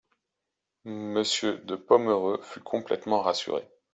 [0.85, 3.69] Monsieur de Pomereux fut complètement rassuré.